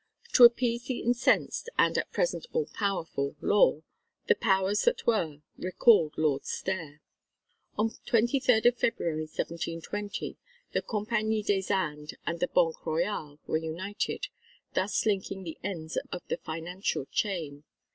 [0.33, 3.83] To appease the incensed and at present all powerful Law,
[4.25, 7.01] the powers that were recalled Lord Stair.
[7.77, 10.37] On 23 February 1720,
[10.71, 14.25] the Compagnie des Indes and the Banque Royale were united,
[14.73, 17.63] thus linking the ends of the financial chain.